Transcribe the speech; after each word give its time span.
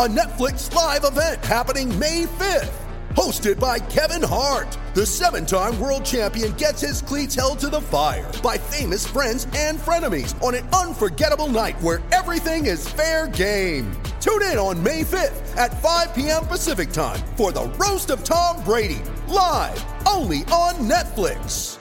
a 0.00 0.08
Netflix 0.08 0.74
live 0.74 1.04
event 1.04 1.44
happening 1.44 1.86
May 1.98 2.24
5th. 2.24 2.72
Hosted 3.10 3.60
by 3.60 3.78
Kevin 3.78 4.26
Hart, 4.26 4.78
the 4.94 5.04
seven 5.04 5.44
time 5.44 5.78
world 5.78 6.06
champion 6.06 6.52
gets 6.52 6.80
his 6.80 7.02
cleats 7.02 7.34
held 7.34 7.58
to 7.58 7.68
the 7.68 7.82
fire 7.82 8.32
by 8.42 8.56
famous 8.56 9.06
friends 9.06 9.46
and 9.54 9.78
frenemies 9.78 10.42
on 10.42 10.54
an 10.54 10.66
unforgettable 10.68 11.48
night 11.48 11.78
where 11.82 12.00
everything 12.12 12.64
is 12.64 12.88
fair 12.88 13.26
game. 13.28 13.92
Tune 14.22 14.40
in 14.44 14.56
on 14.56 14.82
May 14.82 15.02
5th 15.02 15.54
at 15.58 15.78
5 15.82 16.14
p.m. 16.14 16.46
Pacific 16.46 16.92
time 16.92 17.20
for 17.36 17.52
the 17.52 17.66
Roast 17.78 18.08
of 18.08 18.24
Tom 18.24 18.64
Brady, 18.64 19.02
live 19.28 19.84
only 20.08 20.44
on 20.44 20.76
Netflix. 20.76 21.76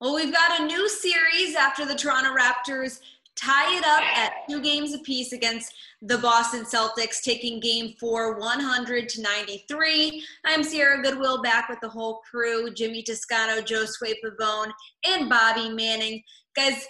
Well, 0.00 0.16
we've 0.16 0.32
got 0.32 0.60
a 0.60 0.66
new 0.66 0.88
series 0.88 1.54
after 1.54 1.86
the 1.86 1.94
Toronto 1.94 2.34
Raptors 2.34 2.98
tie 3.36 3.76
it 3.76 3.84
up 3.84 4.02
at 4.16 4.32
two 4.48 4.60
games 4.60 4.94
apiece 4.94 5.32
against 5.32 5.72
the 6.02 6.18
Boston 6.18 6.64
Celtics, 6.64 7.22
taking 7.22 7.60
game 7.60 7.94
four 7.98 8.38
100 8.38 9.08
to 9.08 9.22
93. 9.22 10.24
I'm 10.44 10.62
Sierra 10.62 11.02
Goodwill 11.02 11.42
back 11.42 11.68
with 11.68 11.78
the 11.80 11.88
whole 11.88 12.20
crew 12.30 12.72
Jimmy 12.74 13.02
Toscano, 13.02 13.60
Josue 13.60 14.14
Pavone, 14.24 14.72
and 15.06 15.28
Bobby 15.28 15.70
Manning. 15.70 16.22
Guys, 16.54 16.86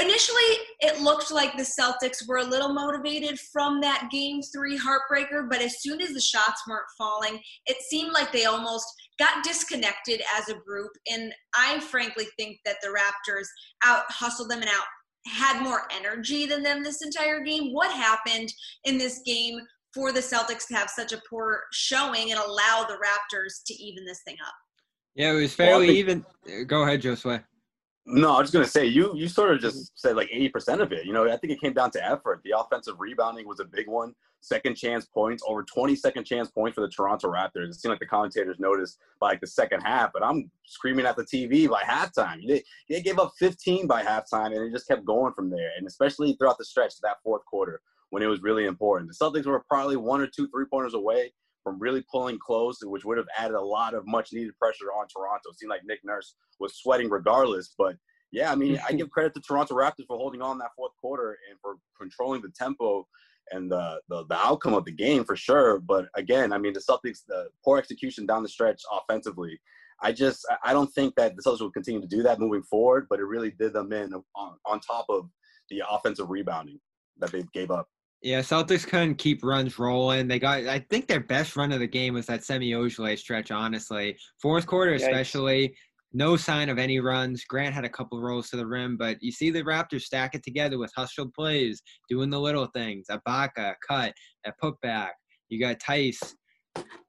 initially 0.00 0.40
it 0.80 1.02
looked 1.02 1.30
like 1.30 1.56
the 1.56 1.68
Celtics 1.78 2.26
were 2.26 2.38
a 2.38 2.44
little 2.44 2.72
motivated 2.72 3.38
from 3.52 3.80
that 3.80 4.08
game 4.10 4.40
three 4.54 4.78
heartbreaker, 4.78 5.48
but 5.50 5.60
as 5.60 5.82
soon 5.82 6.00
as 6.00 6.12
the 6.12 6.20
shots 6.20 6.62
weren't 6.66 6.86
falling, 6.96 7.38
it 7.66 7.76
seemed 7.90 8.12
like 8.12 8.32
they 8.32 8.46
almost 8.46 8.86
got 9.18 9.44
disconnected 9.44 10.22
as 10.38 10.48
a 10.48 10.58
group. 10.66 10.92
And 11.12 11.32
I 11.54 11.78
frankly 11.80 12.26
think 12.38 12.58
that 12.64 12.76
the 12.82 12.88
Raptors 12.88 13.46
out 13.84 14.04
hustled 14.08 14.50
them 14.50 14.60
and 14.60 14.70
out 14.70 14.86
had 15.26 15.62
more 15.62 15.82
energy 15.96 16.46
than 16.46 16.62
them 16.62 16.82
this 16.82 17.02
entire 17.02 17.40
game. 17.40 17.72
What 17.72 17.90
happened 17.92 18.52
in 18.84 18.98
this 18.98 19.20
game 19.24 19.58
for 19.94 20.10
the 20.12 20.20
Celtics 20.20 20.66
to 20.68 20.74
have 20.74 20.90
such 20.90 21.12
a 21.12 21.20
poor 21.28 21.62
showing 21.72 22.30
and 22.32 22.40
allow 22.40 22.84
the 22.88 22.94
Raptors 22.94 23.62
to 23.66 23.74
even 23.74 24.04
this 24.04 24.22
thing 24.26 24.36
up? 24.46 24.54
Yeah, 25.14 25.32
it 25.32 25.34
was 25.34 25.56
Well, 25.58 25.68
fairly 25.68 26.02
think- 26.02 26.26
even. 26.48 26.66
Go 26.66 26.82
ahead, 26.82 27.02
Josue. 27.02 27.44
No, 28.04 28.34
I 28.34 28.40
was 28.40 28.50
gonna 28.50 28.66
say 28.66 28.86
you 28.86 29.14
you 29.14 29.28
sort 29.28 29.52
of 29.52 29.60
just 29.60 29.76
mm-hmm. 29.76 29.92
said 29.94 30.16
like 30.16 30.28
eighty 30.32 30.48
percent 30.48 30.80
of 30.80 30.92
it. 30.92 31.06
You 31.06 31.12
know, 31.12 31.30
I 31.30 31.36
think 31.36 31.52
it 31.52 31.60
came 31.60 31.72
down 31.72 31.90
to 31.92 32.04
effort. 32.04 32.40
The 32.44 32.58
offensive 32.58 32.96
rebounding 32.98 33.46
was 33.46 33.60
a 33.60 33.64
big 33.64 33.86
one. 33.86 34.14
Second 34.40 34.74
chance 34.74 35.04
points, 35.04 35.44
over 35.46 35.62
20 35.62 35.94
second 35.94 36.24
chance 36.24 36.50
points 36.50 36.74
for 36.74 36.80
the 36.80 36.88
Toronto 36.88 37.30
Raptors. 37.30 37.68
It 37.68 37.74
seemed 37.74 37.92
like 37.92 38.00
the 38.00 38.06
commentators 38.06 38.58
noticed 38.58 38.98
by 39.20 39.28
like 39.28 39.40
the 39.40 39.46
second 39.46 39.82
half, 39.82 40.12
but 40.12 40.24
I'm 40.24 40.50
screaming 40.66 41.06
at 41.06 41.14
the 41.14 41.22
TV 41.22 41.70
by 41.70 41.82
halftime. 41.82 42.44
They, 42.48 42.64
they 42.88 43.00
gave 43.02 43.20
up 43.20 43.34
15 43.38 43.86
by 43.86 44.02
halftime, 44.02 44.46
and 44.46 44.56
it 44.56 44.72
just 44.72 44.88
kept 44.88 45.04
going 45.04 45.32
from 45.32 45.48
there. 45.48 45.70
And 45.78 45.86
especially 45.86 46.32
throughout 46.32 46.58
the 46.58 46.64
stretch, 46.64 46.96
to 46.96 47.00
that 47.04 47.18
fourth 47.22 47.44
quarter 47.44 47.82
when 48.10 48.20
it 48.20 48.26
was 48.26 48.42
really 48.42 48.64
important. 48.64 49.12
The 49.16 49.24
Celtics 49.24 49.46
were 49.46 49.62
probably 49.68 49.96
one 49.96 50.20
or 50.20 50.26
two 50.26 50.48
three 50.48 50.66
pointers 50.66 50.94
away 50.94 51.32
from 51.62 51.78
really 51.78 52.04
pulling 52.10 52.38
close, 52.38 52.78
which 52.82 53.04
would 53.04 53.18
have 53.18 53.26
added 53.38 53.54
a 53.54 53.60
lot 53.60 53.94
of 53.94 54.06
much 54.06 54.32
needed 54.32 54.56
pressure 54.58 54.92
on 54.98 55.06
Toronto. 55.08 55.50
It 55.50 55.58
seemed 55.58 55.70
like 55.70 55.82
Nick 55.84 56.00
Nurse 56.04 56.34
was 56.60 56.76
sweating 56.76 57.08
regardless. 57.10 57.74
But 57.78 57.96
yeah, 58.32 58.50
I 58.50 58.54
mean, 58.54 58.78
I 58.88 58.92
give 58.98 59.10
credit 59.10 59.34
to 59.34 59.40
Toronto 59.40 59.74
Raptors 59.74 60.06
for 60.06 60.16
holding 60.16 60.42
on 60.42 60.58
that 60.58 60.70
fourth 60.76 60.92
quarter 61.00 61.36
and 61.50 61.58
for 61.60 61.76
controlling 62.00 62.42
the 62.42 62.50
tempo 62.58 63.06
and 63.50 63.70
the, 63.70 64.00
the 64.08 64.24
the 64.28 64.36
outcome 64.36 64.74
of 64.74 64.84
the 64.84 64.92
game 64.92 65.24
for 65.24 65.36
sure. 65.36 65.78
But 65.80 66.06
again, 66.14 66.52
I 66.52 66.58
mean, 66.58 66.72
the 66.72 66.80
Celtics, 66.80 67.20
the 67.26 67.48
poor 67.64 67.78
execution 67.78 68.26
down 68.26 68.42
the 68.42 68.48
stretch 68.48 68.80
offensively. 68.90 69.60
I 70.00 70.12
just 70.12 70.44
I- 70.50 70.70
I 70.70 70.72
don't 70.72 70.92
think 70.94 71.14
that 71.16 71.36
the 71.36 71.42
Celtics 71.42 71.60
will 71.60 71.70
continue 71.70 72.00
to 72.00 72.06
do 72.06 72.22
that 72.22 72.40
moving 72.40 72.62
forward, 72.64 73.06
but 73.10 73.18
it 73.20 73.24
really 73.24 73.50
did 73.52 73.72
them 73.72 73.92
in 73.92 74.12
on, 74.34 74.56
on 74.66 74.80
top 74.80 75.06
of 75.08 75.28
the 75.70 75.82
offensive 75.88 76.28
rebounding 76.30 76.78
that 77.18 77.30
they 77.32 77.44
gave 77.52 77.70
up. 77.70 77.88
Yeah, 78.22 78.40
Celtics 78.40 78.86
couldn't 78.86 79.16
keep 79.16 79.42
runs 79.42 79.78
rolling. 79.78 80.28
They 80.28 80.38
got, 80.38 80.66
I 80.66 80.78
think 80.90 81.08
their 81.08 81.20
best 81.20 81.56
run 81.56 81.72
of 81.72 81.80
the 81.80 81.88
game 81.88 82.14
was 82.14 82.26
that 82.26 82.44
Semi 82.44 82.70
Ojeleye 82.70 83.18
stretch, 83.18 83.50
honestly. 83.50 84.16
Fourth 84.40 84.64
quarter, 84.64 84.92
Yikes. 84.92 85.02
especially, 85.02 85.74
no 86.12 86.36
sign 86.36 86.68
of 86.68 86.78
any 86.78 87.00
runs. 87.00 87.44
Grant 87.44 87.74
had 87.74 87.84
a 87.84 87.88
couple 87.88 88.20
rolls 88.20 88.48
to 88.50 88.56
the 88.56 88.66
rim, 88.66 88.96
but 88.96 89.16
you 89.20 89.32
see 89.32 89.50
the 89.50 89.64
Raptors 89.64 90.02
stack 90.02 90.36
it 90.36 90.44
together 90.44 90.78
with 90.78 90.92
hustle 90.94 91.30
plays, 91.34 91.82
doing 92.08 92.30
the 92.30 92.38
little 92.38 92.66
things. 92.66 93.06
Ibaka, 93.10 93.74
cut, 93.86 94.12
a 94.46 94.52
putback. 94.62 95.10
You 95.48 95.58
got 95.58 95.80
Theis 95.80 96.20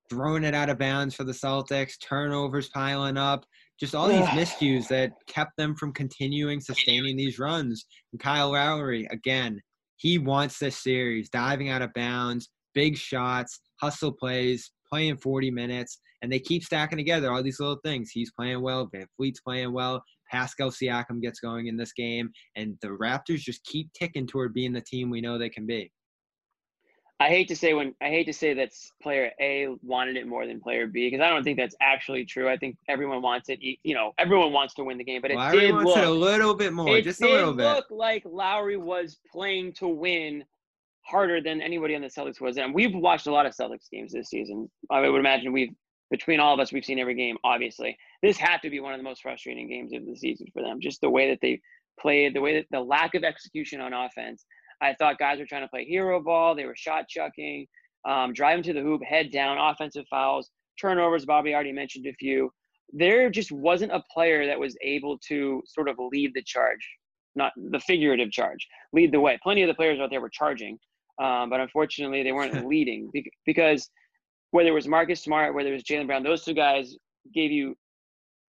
throwing 0.09 0.43
it 0.43 0.55
out 0.55 0.69
of 0.69 0.77
bounds 0.77 1.15
for 1.15 1.23
the 1.23 1.31
Celtics, 1.31 1.93
turnovers 2.01 2.69
piling 2.69 3.17
up. 3.17 3.45
Just 3.79 3.95
all 3.95 4.07
these 4.07 4.25
miscues 4.27 4.87
that 4.87 5.11
kept 5.27 5.51
them 5.57 5.75
from 5.75 5.93
continuing 5.93 6.61
sustaining 6.61 7.17
these 7.17 7.39
runs. 7.39 7.85
And 8.11 8.21
Kyle 8.21 8.51
Lowry, 8.51 9.07
again, 9.11 9.59
he 10.03 10.17
wants 10.17 10.59
this 10.59 10.83
series, 10.83 11.29
diving 11.29 11.69
out 11.69 11.81
of 11.81 11.93
bounds, 11.93 12.49
big 12.73 12.97
shots, 12.97 13.61
hustle 13.81 14.11
plays, 14.11 14.69
playing 14.91 15.15
40 15.15 15.49
minutes, 15.49 15.97
and 16.21 16.29
they 16.29 16.39
keep 16.39 16.61
stacking 16.61 16.97
together 16.97 17.31
all 17.31 17.41
these 17.41 17.61
little 17.61 17.79
things. 17.85 18.11
He's 18.11 18.33
playing 18.33 18.61
well, 18.61 18.89
VanVleet's 18.93 19.39
playing 19.39 19.71
well, 19.71 20.03
Pascal 20.29 20.71
Siakam 20.71 21.21
gets 21.21 21.39
going 21.39 21.67
in 21.67 21.77
this 21.77 21.93
game, 21.93 22.29
and 22.57 22.75
the 22.81 22.89
Raptors 22.89 23.39
just 23.39 23.63
keep 23.63 23.93
ticking 23.93 24.27
toward 24.27 24.53
being 24.53 24.73
the 24.73 24.81
team 24.81 25.09
we 25.09 25.21
know 25.21 25.37
they 25.37 25.49
can 25.49 25.65
be. 25.65 25.89
I 27.19 27.29
hate 27.29 27.47
to 27.49 27.55
say 27.55 27.73
when 27.73 27.93
I 28.01 28.09
hate 28.09 28.25
to 28.25 28.33
say 28.33 28.53
that 28.55 28.71
player 29.01 29.31
A 29.39 29.67
wanted 29.81 30.17
it 30.17 30.27
more 30.27 30.45
than 30.45 30.59
player 30.59 30.87
B 30.87 31.09
because 31.09 31.23
I 31.23 31.29
don't 31.29 31.43
think 31.43 31.57
that's 31.57 31.75
actually 31.81 32.25
true. 32.25 32.49
I 32.49 32.57
think 32.57 32.77
everyone 32.89 33.21
wants 33.21 33.49
it. 33.49 33.59
You 33.61 33.93
know, 33.93 34.13
everyone 34.17 34.51
wants 34.51 34.73
to 34.75 34.83
win 34.83 34.97
the 34.97 35.03
game, 35.03 35.21
but 35.21 35.31
it 35.31 35.37
Well, 35.37 35.51
did 35.51 35.73
look 35.73 35.97
a 35.97 36.09
little 36.09 36.53
bit 36.53 36.73
more, 36.73 36.97
it 36.97 37.03
just 37.03 37.19
did 37.19 37.29
a 37.29 37.33
little 37.33 37.53
bit. 37.53 37.63
look 37.63 37.85
like 37.91 38.23
Lowry 38.25 38.77
was 38.77 39.17
playing 39.31 39.73
to 39.73 39.87
win 39.87 40.43
harder 41.05 41.41
than 41.41 41.61
anybody 41.61 41.95
on 41.95 42.01
the 42.01 42.07
Celtics 42.07 42.41
was. 42.41 42.57
And 42.57 42.73
we've 42.73 42.95
watched 42.95 43.27
a 43.27 43.31
lot 43.31 43.45
of 43.45 43.53
Celtics 43.53 43.89
games 43.91 44.11
this 44.11 44.29
season. 44.29 44.69
I 44.89 45.07
would 45.07 45.19
imagine 45.19 45.53
we've 45.53 45.73
between 46.09 46.39
all 46.39 46.53
of 46.53 46.59
us, 46.59 46.71
we've 46.71 46.85
seen 46.85 46.99
every 46.99 47.15
game. 47.15 47.37
Obviously, 47.43 47.97
this 48.21 48.37
had 48.37 48.61
to 48.61 48.69
be 48.69 48.79
one 48.79 48.93
of 48.93 48.99
the 48.99 49.03
most 49.03 49.21
frustrating 49.21 49.67
games 49.67 49.93
of 49.93 50.05
the 50.05 50.15
season 50.15 50.47
for 50.53 50.61
them. 50.61 50.79
Just 50.79 51.01
the 51.01 51.09
way 51.09 51.29
that 51.29 51.39
they 51.41 51.59
played, 51.99 52.35
the 52.35 52.41
way 52.41 52.55
that 52.55 52.65
the 52.71 52.79
lack 52.79 53.15
of 53.15 53.23
execution 53.23 53.81
on 53.81 53.93
offense. 53.93 54.45
I 54.83 54.93
thought 54.95 55.17
guys 55.17 55.39
were 55.39 55.45
trying 55.45 55.61
to 55.61 55.67
play 55.67 55.85
hero 55.85 56.21
ball. 56.21 56.55
They 56.55 56.65
were 56.65 56.75
shot 56.75 57.07
chucking, 57.07 57.67
um, 58.07 58.33
driving 58.33 58.63
to 58.63 58.73
the 58.73 58.81
hoop, 58.81 59.01
head 59.03 59.31
down, 59.31 59.57
offensive 59.57 60.05
fouls, 60.09 60.49
turnovers. 60.79 61.25
Bobby 61.25 61.53
already 61.53 61.71
mentioned 61.71 62.05
a 62.05 62.13
few. 62.13 62.51
There 62.91 63.29
just 63.29 63.51
wasn't 63.51 63.91
a 63.91 64.03
player 64.13 64.45
that 64.45 64.59
was 64.59 64.75
able 64.83 65.17
to 65.29 65.63
sort 65.65 65.89
of 65.89 65.95
lead 66.11 66.31
the 66.35 66.43
charge, 66.43 66.87
not 67.35 67.53
the 67.55 67.79
figurative 67.79 68.31
charge, 68.31 68.67
lead 68.91 69.11
the 69.11 69.19
way. 69.19 69.39
Plenty 69.41 69.63
of 69.63 69.67
the 69.67 69.73
players 69.73 69.99
out 69.99 70.09
there 70.09 70.21
were 70.21 70.29
charging, 70.29 70.77
um, 71.21 71.49
but 71.49 71.59
unfortunately 71.59 72.21
they 72.21 72.31
weren't 72.31 72.67
leading 72.67 73.09
bec- 73.13 73.31
because 73.45 73.89
whether 74.51 74.69
it 74.69 74.73
was 74.73 74.87
Marcus 74.87 75.21
Smart, 75.21 75.55
whether 75.55 75.69
it 75.69 75.73
was 75.73 75.83
Jaylen 75.83 76.05
Brown, 76.05 76.23
those 76.23 76.43
two 76.43 76.53
guys 76.53 76.95
gave 77.33 77.51
you 77.51 77.75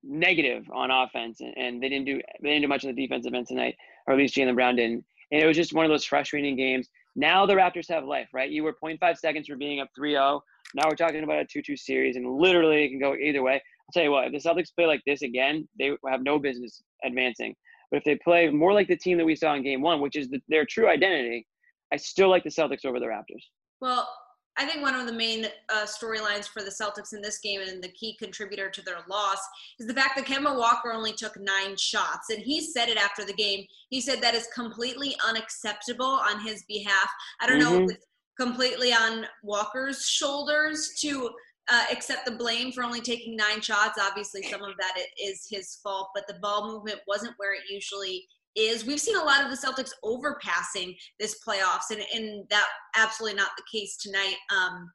negative 0.02 0.66
on 0.74 0.90
offense, 0.90 1.40
and, 1.40 1.56
and 1.56 1.82
they 1.82 1.88
didn't 1.88 2.04
do 2.04 2.20
they 2.42 2.50
didn't 2.50 2.62
do 2.62 2.68
much 2.68 2.84
on 2.84 2.94
the 2.94 3.02
defensive 3.02 3.32
end 3.32 3.46
tonight, 3.46 3.76
or 4.06 4.14
at 4.14 4.18
least 4.18 4.36
Jaylen 4.36 4.54
Brown 4.54 4.76
didn't. 4.76 5.04
And 5.30 5.42
it 5.42 5.46
was 5.46 5.56
just 5.56 5.72
one 5.72 5.84
of 5.84 5.90
those 5.90 6.04
frustrating 6.04 6.56
games. 6.56 6.88
Now 7.16 7.46
the 7.46 7.54
Raptors 7.54 7.88
have 7.88 8.04
life, 8.04 8.28
right? 8.32 8.50
You 8.50 8.64
were 8.64 8.74
0.5 8.82 9.16
seconds 9.16 9.46
from 9.46 9.58
being 9.58 9.80
up 9.80 9.88
3-0. 9.98 10.40
Now 10.74 10.88
we're 10.88 10.96
talking 10.96 11.22
about 11.22 11.40
a 11.42 11.58
2-2 11.58 11.78
series, 11.78 12.16
and 12.16 12.28
literally 12.28 12.84
it 12.84 12.88
can 12.90 12.98
go 12.98 13.14
either 13.14 13.42
way. 13.42 13.54
I'll 13.54 13.92
tell 13.92 14.02
you 14.02 14.10
what, 14.10 14.26
if 14.26 14.32
the 14.32 14.48
Celtics 14.48 14.74
play 14.74 14.86
like 14.86 15.02
this 15.06 15.22
again, 15.22 15.68
they 15.78 15.92
have 16.08 16.22
no 16.22 16.38
business 16.38 16.82
advancing. 17.04 17.54
But 17.90 17.98
if 17.98 18.04
they 18.04 18.18
play 18.24 18.48
more 18.48 18.72
like 18.72 18.88
the 18.88 18.96
team 18.96 19.18
that 19.18 19.24
we 19.24 19.36
saw 19.36 19.54
in 19.54 19.62
Game 19.62 19.82
One, 19.82 20.00
which 20.00 20.16
is 20.16 20.28
the, 20.28 20.40
their 20.48 20.64
true 20.64 20.88
identity, 20.88 21.46
I 21.92 21.96
still 21.96 22.28
like 22.28 22.42
the 22.42 22.50
Celtics 22.50 22.84
over 22.84 22.98
the 22.98 23.06
Raptors. 23.06 23.44
Well, 23.80 24.08
I 24.56 24.66
think 24.66 24.82
one 24.82 24.94
of 24.94 25.06
the 25.06 25.12
main 25.12 25.46
uh, 25.68 25.84
storylines 25.84 26.46
for 26.46 26.62
the 26.62 26.70
Celtics 26.70 27.12
in 27.12 27.20
this 27.20 27.38
game 27.38 27.60
and 27.60 27.82
the 27.82 27.88
key 27.88 28.16
contributor 28.20 28.70
to 28.70 28.82
their 28.82 28.98
loss 29.08 29.38
is 29.80 29.86
the 29.86 29.94
fact 29.94 30.16
that 30.16 30.26
Kemba 30.26 30.56
Walker 30.56 30.92
only 30.92 31.12
took 31.12 31.36
nine 31.40 31.76
shots. 31.76 32.30
And 32.30 32.40
he 32.40 32.60
said 32.60 32.88
it 32.88 32.96
after 32.96 33.24
the 33.24 33.32
game. 33.32 33.66
He 33.90 34.00
said 34.00 34.20
that 34.20 34.34
is 34.34 34.46
completely 34.54 35.16
unacceptable 35.26 36.06
on 36.06 36.44
his 36.44 36.62
behalf. 36.68 37.10
I 37.40 37.46
don't 37.48 37.58
know 37.58 37.72
Mhm. 37.72 37.84
if 37.84 37.96
it's 37.96 38.06
completely 38.38 38.92
on 38.92 39.26
Walker's 39.42 40.08
shoulders 40.08 40.94
to 41.00 41.34
uh, 41.68 41.86
accept 41.90 42.26
the 42.26 42.32
blame 42.32 42.70
for 42.72 42.84
only 42.84 43.00
taking 43.00 43.34
nine 43.34 43.58
shots. 43.58 43.98
Obviously, 43.98 44.42
some 44.50 44.62
of 44.62 44.76
that 44.76 44.98
is 45.18 45.46
his 45.48 45.76
fault, 45.82 46.10
but 46.14 46.26
the 46.26 46.34
ball 46.34 46.68
movement 46.70 47.00
wasn't 47.06 47.32
where 47.38 47.54
it 47.54 47.62
usually 47.70 48.28
is. 48.56 48.84
We've 48.84 49.00
seen 49.00 49.16
a 49.16 49.24
lot 49.24 49.42
of 49.42 49.50
the 49.50 49.56
Celtics 49.56 49.90
overpassing 50.04 50.96
this 51.18 51.40
playoffs, 51.46 51.90
and, 51.90 52.02
and 52.14 52.48
that 52.50 52.66
absolutely 52.96 53.36
not 53.36 53.50
the 53.56 53.78
case 53.78 53.96
tonight. 53.96 54.36
Um, 54.54 54.90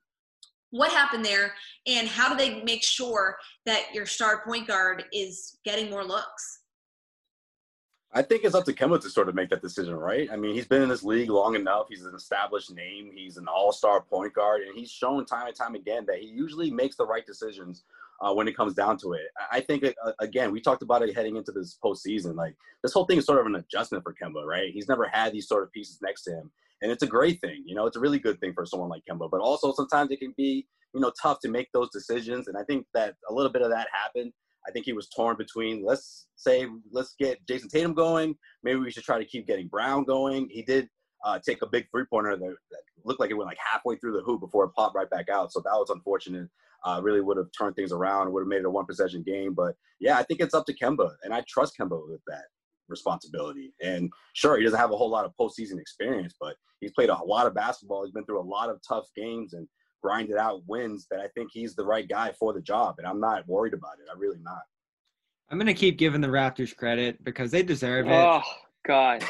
what 0.72 0.92
happened 0.92 1.26
there, 1.26 1.54
and 1.88 2.08
how 2.08 2.30
do 2.30 2.38
they 2.38 2.62
make 2.64 2.84
sure 2.84 3.38
that 3.66 3.88
your 3.94 4.06
star 4.06 4.44
point 4.46 4.68
guard 4.68 5.06
is 5.12 5.58
getting 5.66 5.90
more 5.90 6.04
looks? 6.04 6.60
I 8.12 8.24
think 8.24 8.44
it's 8.44 8.56
up 8.56 8.66
to 8.66 8.74
Kemba 8.74 9.00
to 9.02 9.10
sort 9.10 9.30
of 9.30 9.36
make 9.36 9.50
that 9.50 9.62
decision, 9.62 9.96
right? 9.96 10.30
I 10.32 10.36
mean, 10.36 10.56
he's 10.56 10.66
been 10.66 10.82
in 10.82 10.90
this 10.90 11.04
league 11.04 11.30
long 11.30 11.56
enough. 11.56 11.88
He's 11.90 12.06
an 12.06 12.16
established 12.16 12.74
name. 12.74 13.12
He's 13.14 13.38
an 13.38 13.48
all-star 13.48 14.02
point 14.02 14.34
guard, 14.34 14.62
and 14.62 14.76
he's 14.76 14.90
shown 14.90 15.26
time 15.26 15.48
and 15.48 15.56
time 15.56 15.76
again 15.76 16.06
that 16.08 16.20
he 16.20 16.28
usually 16.28 16.72
makes 16.72 16.96
the 16.96 17.06
right 17.06 17.26
decisions 17.26 17.84
uh, 18.22 18.34
when 18.34 18.48
it 18.48 18.56
comes 18.56 18.74
down 18.74 18.98
to 18.98 19.14
it. 19.14 19.28
I 19.52 19.62
think 19.62 19.84
uh, 19.84 20.12
again, 20.20 20.52
we 20.52 20.62
talked 20.62 20.82
about 20.82 21.02
it 21.02 21.16
heading 21.16 21.36
into 21.36 21.52
this 21.52 21.78
postseason. 21.84 22.36
Like 22.36 22.56
this 22.84 22.94
whole 22.94 23.06
thing 23.06 23.18
is 23.18 23.26
sort 23.26 23.40
of 23.40 23.46
an 23.46 23.56
adjustment 23.56 24.04
for 24.04 24.14
Kemba, 24.14 24.46
right? 24.46 24.72
He's 24.74 24.88
never 24.88 25.08
had 25.12 25.34
these 25.34 25.48
sort 25.48 25.64
of 25.64 25.72
pieces 25.72 26.00
next 26.02 26.24
to 26.24 26.32
him, 26.32 26.52
and 26.82 26.92
it's 26.92 27.04
a 27.04 27.08
great 27.08 27.40
thing. 27.42 27.64
You 27.66 27.76
know, 27.76 27.86
it's 27.86 27.98
a 27.98 28.02
really 28.02 28.20
good 28.20 28.40
thing 28.40 28.54
for 28.54 28.66
someone 28.66 28.90
like 28.90 29.04
Kemba. 29.10 29.30
But 29.32 29.42
also 29.42 29.74
sometimes 29.74 30.12
it 30.12 30.20
can 30.20 30.34
be, 30.38 30.68
you 30.94 31.02
know, 31.02 31.12
tough 31.22 31.40
to 31.42 31.50
make 31.50 31.68
those 31.74 31.90
decisions, 31.92 32.48
and 32.48 32.58
I 32.58 32.64
think 32.64 32.86
that 32.94 33.16
a 33.30 33.34
little 33.34 33.52
bit 33.52 33.62
of 33.62 33.70
that 33.72 33.88
happened 33.92 34.34
I 34.68 34.72
think 34.72 34.86
he 34.86 34.94
was 34.94 35.10
torn 35.10 35.38
between 35.38 35.84
let's 35.86 36.28
say 36.36 36.68
let's 36.92 37.16
get 37.20 37.46
Jayson 37.48 37.70
Tatum 37.70 37.94
going. 37.94 38.36
Maybe 38.64 38.80
we 38.80 38.92
should 38.92 39.04
try 39.04 39.18
to 39.18 39.26
keep 39.26 39.48
getting 39.48 39.68
Brown 39.68 40.04
going. 40.04 40.48
He 40.52 40.62
did 40.62 40.90
uh, 41.26 41.40
take 41.46 41.62
a 41.62 41.68
big 41.68 41.88
three 41.92 42.06
pointer 42.06 42.36
that, 42.36 42.56
that, 42.72 42.80
looked 43.06 43.20
like 43.20 43.32
it 43.32 43.34
went 43.34 43.48
like 43.48 43.58
halfway 43.58 43.96
through 43.96 44.12
the 44.12 44.22
hoop 44.22 44.42
before 44.42 44.66
it 44.66 44.72
popped 44.76 44.94
right 44.96 45.10
back 45.10 45.30
out. 45.30 45.54
So 45.54 45.62
that 45.62 45.72
was 45.72 45.90
unfortunate. 45.90 46.50
Uh, 46.86 47.00
really 47.02 47.22
would 47.22 47.38
have 47.38 47.48
turned 47.58 47.76
things 47.76 47.92
around. 47.92 48.32
Would 48.32 48.42
have 48.42 48.48
made 48.48 48.60
it 48.60 48.66
a 48.66 48.70
one 48.70 48.86
possession 48.86 49.24
game. 49.24 49.54
But 49.54 49.76
yeah, 50.00 50.18
I 50.18 50.24
think 50.24 50.42
it's 50.42 50.54
up 50.54 50.66
to 50.66 50.74
Kemba, 50.74 51.12
and 51.24 51.34
I 51.34 51.44
trust 51.48 51.74
Kemba 51.80 52.10
with 52.10 52.22
that 52.28 52.44
responsibility. 52.88 53.74
And 53.82 54.12
sure, 54.34 54.58
he 54.58 54.64
doesn't 54.64 54.80
have 54.80 54.92
a 54.92 54.98
whole 54.98 55.10
lot 55.10 55.26
of 55.26 55.34
postseason 55.40 55.80
experience, 55.80 56.34
but 56.40 56.56
he's 56.82 56.92
played 56.92 57.10
a 57.10 57.24
lot 57.24 57.48
of 57.48 57.54
basketball. 57.54 58.04
He's 58.04 58.14
been 58.14 58.26
through 58.26 58.42
a 58.42 58.44
lot 58.44 58.70
of 58.70 58.80
tough 58.88 59.08
games 59.16 59.54
and 59.54 59.68
grinded 60.02 60.38
out 60.38 60.62
wins 60.68 61.08
that 61.12 61.20
I 61.20 61.28
think 61.36 61.50
he's 61.52 61.76
the 61.76 61.86
right 61.86 62.08
guy 62.08 62.32
for 62.40 62.54
the 62.54 62.62
job. 62.62 62.96
And 62.98 63.08
I'm 63.08 63.20
not 63.20 63.48
worried 63.48 63.74
about 63.74 63.94
it. 64.00 64.08
I'm 64.12 64.20
really 64.20 64.40
not. 64.42 64.62
I'm 65.52 65.58
gonna 65.58 65.74
keep 65.74 65.98
giving 65.98 66.22
the 66.22 66.28
Raptors 66.28 66.76
credit 66.76 67.24
because 67.24 67.50
they 67.50 67.64
deserve 67.64 68.08
it. 68.08 68.12
Oh 68.12 68.44
God, 68.86 69.24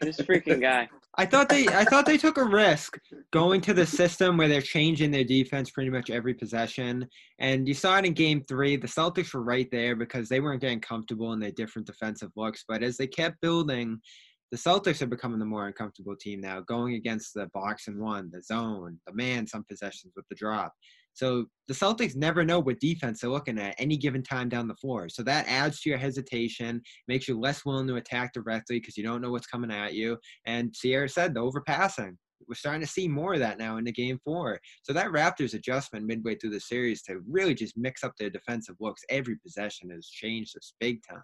this 0.00 0.18
freaking 0.18 0.60
guy. 0.60 0.88
I 1.18 1.26
thought 1.26 1.50
they 1.50 1.68
I 1.68 1.84
thought 1.84 2.06
they 2.06 2.16
took 2.16 2.38
a 2.38 2.44
risk 2.44 2.98
going 3.32 3.60
to 3.62 3.74
the 3.74 3.84
system 3.84 4.38
where 4.38 4.48
they're 4.48 4.62
changing 4.62 5.10
their 5.10 5.24
defense 5.24 5.70
pretty 5.70 5.90
much 5.90 6.08
every 6.08 6.32
possession. 6.32 7.06
And 7.38 7.68
you 7.68 7.74
saw 7.74 7.98
it 7.98 8.06
in 8.06 8.14
game 8.14 8.42
three. 8.48 8.76
The 8.76 8.86
Celtics 8.86 9.34
were 9.34 9.42
right 9.42 9.68
there 9.70 9.94
because 9.94 10.28
they 10.28 10.40
weren't 10.40 10.62
getting 10.62 10.80
comfortable 10.80 11.34
in 11.34 11.40
their 11.40 11.50
different 11.50 11.86
defensive 11.86 12.30
looks. 12.34 12.64
But 12.66 12.82
as 12.82 12.96
they 12.96 13.06
kept 13.06 13.42
building, 13.42 14.00
the 14.50 14.56
Celtics 14.56 15.02
are 15.02 15.06
becoming 15.06 15.38
the 15.38 15.44
more 15.44 15.66
uncomfortable 15.66 16.16
team 16.16 16.40
now, 16.40 16.60
going 16.60 16.94
against 16.94 17.34
the 17.34 17.48
box 17.52 17.88
and 17.88 17.98
one, 17.98 18.30
the 18.30 18.42
zone, 18.42 18.98
the 19.06 19.14
man, 19.14 19.46
some 19.46 19.64
possessions 19.68 20.14
with 20.16 20.26
the 20.28 20.34
drop. 20.34 20.72
So 21.14 21.46
the 21.68 21.74
Celtics 21.74 22.16
never 22.16 22.44
know 22.44 22.60
what 22.60 22.80
defense 22.80 23.20
they're 23.20 23.30
looking 23.30 23.58
at 23.58 23.74
any 23.78 23.96
given 23.96 24.22
time 24.22 24.48
down 24.48 24.68
the 24.68 24.74
floor. 24.74 25.08
So 25.08 25.22
that 25.22 25.46
adds 25.48 25.80
to 25.80 25.90
your 25.90 25.98
hesitation, 25.98 26.82
makes 27.08 27.28
you 27.28 27.38
less 27.38 27.64
willing 27.64 27.86
to 27.88 27.96
attack 27.96 28.32
directly 28.32 28.80
because 28.80 28.96
you 28.96 29.04
don't 29.04 29.20
know 29.20 29.30
what's 29.30 29.46
coming 29.46 29.70
at 29.70 29.94
you. 29.94 30.18
And 30.46 30.74
Sierra 30.74 31.08
said 31.08 31.34
the 31.34 31.40
overpassing. 31.40 32.16
We're 32.48 32.54
starting 32.56 32.80
to 32.80 32.86
see 32.86 33.06
more 33.06 33.34
of 33.34 33.40
that 33.40 33.58
now 33.58 33.76
in 33.76 33.84
the 33.84 33.92
game 33.92 34.18
four. 34.24 34.58
So 34.82 34.92
that 34.92 35.12
Raptors 35.12 35.54
adjustment 35.54 36.06
midway 36.06 36.34
through 36.34 36.50
the 36.50 36.60
series 36.60 37.02
to 37.02 37.20
really 37.28 37.54
just 37.54 37.76
mix 37.76 38.02
up 38.02 38.12
their 38.18 38.30
defensive 38.30 38.74
looks 38.80 39.02
every 39.08 39.36
possession 39.36 39.90
has 39.90 40.08
changed 40.08 40.54
this 40.54 40.74
big 40.80 41.00
time. 41.08 41.22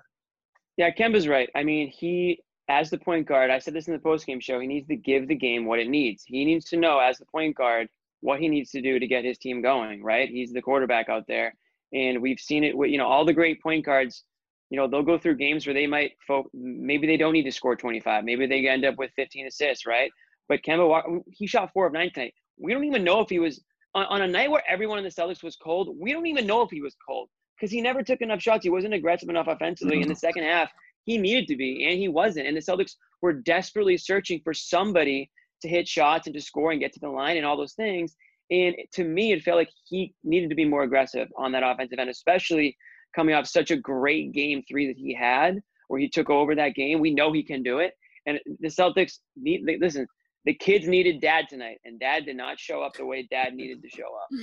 Yeah, 0.77 0.91
Kemba's 0.93 1.27
right. 1.27 1.51
I 1.57 1.65
mean, 1.65 1.89
he 1.89 2.41
as 2.69 2.91
the 2.91 2.99
point 2.99 3.27
guard, 3.27 3.51
I 3.51 3.59
said 3.59 3.75
this 3.75 3.89
in 3.89 3.95
the 3.95 3.99
postgame 3.99 4.43
show, 4.43 4.61
he 4.61 4.67
needs 4.67 4.87
to 4.89 4.97
give 4.97 5.27
the 5.27 5.35
game 5.35 5.65
what 5.65 5.79
it 5.79 5.89
needs. 5.89 6.25
He 6.27 6.45
needs 6.45 6.67
to 6.67 6.77
know 6.77 6.99
as 6.99 7.19
the 7.19 7.25
point 7.27 7.57
guard 7.57 7.89
what 8.21 8.41
he 8.41 8.49
needs 8.49 8.71
to 8.71 8.83
do 8.83 8.99
to 8.99 9.07
get 9.07 9.25
his 9.25 9.39
team 9.39 9.63
going, 9.63 10.03
right? 10.03 10.29
He's 10.29 10.53
the 10.53 10.63
quarterback 10.63 11.09
out 11.09 11.27
there. 11.27 11.55
And 11.93 12.21
we've 12.21 12.41
seen 12.41 12.65
it 12.65 12.77
with, 12.77 12.91
you 12.91 12.99
know, 12.99 13.07
all 13.07 13.25
the 13.25 13.33
great 13.33 13.63
point 13.63 13.85
guards, 13.85 14.25
you 14.71 14.77
know, 14.77 14.87
they'll 14.87 15.03
go 15.03 15.19
through 15.19 15.37
games 15.37 15.67
where 15.67 15.75
they 15.75 15.87
might, 15.87 16.13
fo- 16.27 16.51
maybe 16.53 17.07
they 17.07 17.17
don't 17.17 17.33
need 17.33 17.45
to 17.45 17.53
score 17.53 17.77
25. 17.77 18.25
Maybe 18.25 18.47
they 18.47 18.67
end 18.69 18.85
up 18.85 18.97
with 18.99 19.11
15 19.17 19.47
assists, 19.47 19.87
right? 19.87 20.11
But 20.49 20.63
Kemba, 20.63 21.21
he 21.29 21.47
shot 21.47 21.73
four 21.73 21.87
of 21.87 21.93
nine 21.93 22.11
tonight. 22.13 22.35
We 22.59 22.73
don't 22.73 22.85
even 22.85 23.05
know 23.05 23.21
if 23.21 23.31
he 23.31 23.39
was, 23.39 23.63
on, 23.95 24.05
on 24.07 24.23
a 24.23 24.29
night 24.29 24.51
where 24.51 24.63
everyone 24.69 24.99
in 24.99 25.05
the 25.05 25.11
Celtics 25.11 25.43
was 25.43 25.57
cold, 25.57 25.97
we 25.99 26.13
don't 26.13 26.27
even 26.27 26.47
know 26.47 26.63
if 26.63 26.71
he 26.71 26.83
was 26.83 26.97
cold 27.07 27.29
because 27.57 27.71
he 27.71 27.81
never 27.81 28.03
took 28.03 28.21
enough 28.21 28.43
shots. 28.43 28.65
He 28.65 28.71
wasn't 28.71 28.95
aggressive 28.95 29.29
enough 29.29 29.47
offensively 29.49 30.03
in 30.03 30.09
the 30.09 30.15
second 30.15 30.45
half. 30.45 30.71
He 31.05 31.19
needed 31.19 31.49
to 31.49 31.57
be, 31.57 31.87
and 31.89 31.99
he 31.99 32.09
wasn't. 32.09 32.47
And 32.47 32.57
the 32.57 32.61
Celtics 32.61 32.97
were 33.23 33.33
desperately 33.33 33.97
searching 33.97 34.41
for 34.45 34.53
somebody 34.53 35.31
to 35.63 35.69
hit 35.69 35.89
shots 35.89 36.27
and 36.27 36.35
to 36.35 36.41
score 36.41 36.73
and 36.73 36.81
get 36.81 36.93
to 36.95 37.01
the 37.01 37.09
line 37.09 37.37
and 37.37 37.47
all 37.47 37.57
those 37.57 37.75
things. 37.75 38.15
And 38.51 38.77
to 38.95 39.05
me, 39.05 39.33
it 39.33 39.43
felt 39.43 39.59
like 39.59 39.71
he 39.85 40.15
needed 40.25 40.49
to 40.51 40.57
be 40.57 40.65
more 40.65 40.83
aggressive 40.83 41.29
on 41.37 41.53
that 41.53 41.63
offensive 41.63 41.99
end, 41.99 42.09
especially 42.09 42.77
coming 43.15 43.35
off 43.35 43.47
such 43.47 43.71
a 43.71 43.77
great 43.77 44.33
game 44.33 44.63
three 44.69 44.87
that 44.87 44.97
he 44.97 45.15
had, 45.15 45.61
where 45.89 46.01
he 46.01 46.09
took 46.09 46.31
over 46.31 46.55
that 46.55 46.75
game. 46.75 47.01
We 47.01 47.13
know 47.13 47.33
he 47.33 47.43
can 47.43 47.63
do 47.63 47.79
it. 47.79 47.93
And 48.27 48.39
the 48.61 48.69
Celtics 48.69 49.19
need, 49.37 49.63
listen, 49.81 50.07
the 50.45 50.55
kids 50.55 50.87
needed 50.87 51.21
dad 51.21 51.47
tonight, 51.49 51.79
and 51.85 52.01
dad 52.01 52.25
did 52.25 52.37
not 52.37 52.59
show 52.59 52.83
up 52.83 52.95
the 52.95 53.05
way 53.05 53.27
dad 53.31 53.55
needed 53.55 53.83
to 53.83 53.89
show 53.89 54.07
up. 54.07 54.29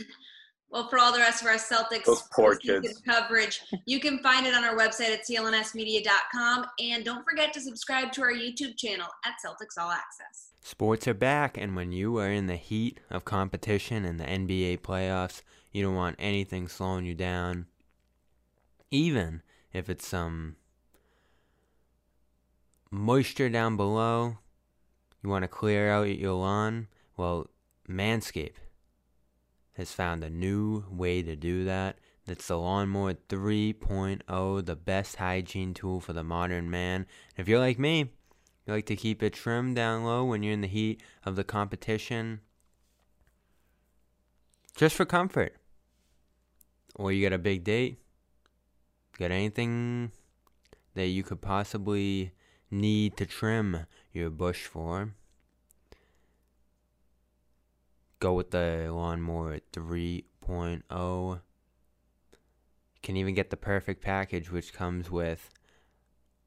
Well, 0.76 0.90
for 0.90 1.00
all 1.00 1.14
the 1.14 1.20
rest 1.20 1.42
of 1.42 1.48
our 1.48 1.54
Celtics 1.54 2.04
Those 2.04 2.24
poor 2.34 2.58
kids. 2.58 3.02
coverage, 3.06 3.62
you 3.86 4.02
can 4.02 4.20
find 4.20 4.46
it 4.46 4.54
on 4.54 4.66
our 4.66 4.76
website 4.76 5.14
at 5.14 5.26
clnsmedia.com. 5.26 6.66
And 6.82 7.06
don't 7.06 7.24
forget 7.24 7.54
to 7.54 7.62
subscribe 7.62 8.12
to 8.12 8.22
our 8.24 8.34
YouTube 8.34 8.76
channel 8.76 9.08
at 9.24 9.36
Celtics 9.44 9.82
All 9.82 9.90
Access. 9.90 10.52
Sports 10.60 11.08
are 11.08 11.14
back, 11.14 11.56
and 11.58 11.78
when 11.78 11.94
you 11.94 12.18
are 12.18 12.30
in 12.30 12.48
the 12.48 12.58
heat 12.58 13.00
of 13.10 13.24
competition 13.24 14.04
in 14.04 14.18
the 14.18 14.26
NBA 14.26 14.82
playoffs, 14.82 15.44
you 15.72 15.82
don't 15.82 15.96
want 15.96 16.18
anything 16.20 16.68
slowing 16.68 17.06
you 17.06 17.16
down. 17.16 17.68
Even 18.92 19.44
if 19.72 19.90
it's 19.90 20.06
some 20.06 20.58
moisture 22.92 23.48
down 23.48 23.78
below, 23.78 24.40
you 25.24 25.30
want 25.30 25.44
to 25.44 25.48
clear 25.48 25.90
out 25.90 26.10
your 26.10 26.34
lawn, 26.34 26.90
well, 27.16 27.48
Manscaped 27.88 28.65
has 29.76 29.92
found 29.92 30.24
a 30.24 30.30
new 30.30 30.86
way 30.90 31.22
to 31.22 31.36
do 31.36 31.66
that. 31.66 31.98
That's 32.26 32.48
the 32.48 32.58
Lawnmower 32.58 33.14
3.0, 33.30 34.66
the 34.66 34.76
best 34.76 35.18
hygiene 35.18 35.74
tool 35.74 36.00
for 36.00 36.14
the 36.14 36.24
modern 36.24 36.72
man. 36.72 37.06
If 37.38 37.48
you're 37.48 37.60
like 37.60 37.78
me, 37.78 38.12
you 38.66 38.74
like 38.74 38.88
to 38.88 38.96
keep 38.96 39.22
it 39.22 39.34
trimmed 39.34 39.76
down 39.76 40.04
low 40.04 40.26
when 40.26 40.42
you're 40.42 40.54
in 40.54 40.62
the 40.62 40.68
heat 40.68 41.04
of 41.24 41.36
the 41.36 41.44
competition, 41.44 42.42
just 44.76 44.96
for 44.96 45.06
comfort. 45.06 45.56
Or 46.96 47.12
you 47.12 47.22
got 47.22 47.36
a 47.36 47.38
big 47.38 47.64
date, 47.64 48.00
got 49.20 49.30
anything 49.30 50.12
that 50.96 51.08
you 51.08 51.22
could 51.22 51.42
possibly 51.42 52.32
need 52.72 53.18
to 53.18 53.26
trim 53.26 53.86
your 54.12 54.30
bush 54.30 54.66
for 54.66 55.14
go 58.26 58.34
with 58.34 58.50
the 58.50 58.90
lawnmower 58.92 59.60
3.0. 59.72 60.84
You 60.90 61.40
can 63.04 63.18
even 63.18 63.36
get 63.36 63.52
the 63.52 63.58
perfect 63.58 64.02
package, 64.02 64.52
which 64.52 64.74
comes 64.74 65.12
with 65.12 65.52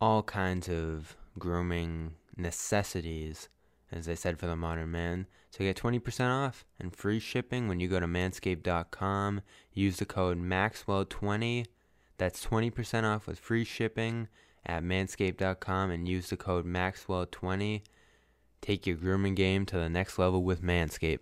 all 0.00 0.24
kinds 0.24 0.68
of 0.68 1.16
grooming 1.38 2.14
necessities, 2.36 3.48
as 3.92 4.08
I 4.08 4.14
said 4.14 4.40
for 4.40 4.48
the 4.48 4.56
modern 4.56 4.90
man. 4.90 5.28
So 5.52 5.62
get 5.62 5.76
20% 5.76 6.28
off 6.28 6.64
and 6.80 6.92
free 6.92 7.20
shipping 7.20 7.68
when 7.68 7.78
you 7.78 7.86
go 7.86 8.00
to 8.00 8.08
manscaped.com. 8.08 9.42
Use 9.72 9.98
the 9.98 10.04
code 10.04 10.42
Maxwell20. 10.42 11.66
That's 12.16 12.44
20% 12.44 13.04
off 13.04 13.28
with 13.28 13.38
free 13.38 13.64
shipping 13.64 14.26
at 14.66 14.82
manscaped.com 14.82 15.92
and 15.92 16.08
use 16.08 16.30
the 16.30 16.36
code 16.36 16.66
Maxwell20. 16.66 17.82
Take 18.60 18.84
your 18.84 18.96
grooming 18.96 19.36
game 19.36 19.64
to 19.66 19.76
the 19.76 19.88
next 19.88 20.18
level 20.18 20.42
with 20.42 20.60
Manscaped. 20.60 21.20